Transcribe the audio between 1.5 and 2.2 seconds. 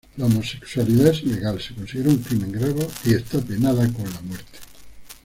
se considera